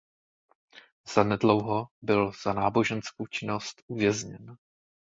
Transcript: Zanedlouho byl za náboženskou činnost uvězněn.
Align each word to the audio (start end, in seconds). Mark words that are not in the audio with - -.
Zanedlouho 1.13 1.87
byl 2.01 2.31
za 2.43 2.53
náboženskou 2.53 3.27
činnost 3.27 3.81
uvězněn. 3.87 4.57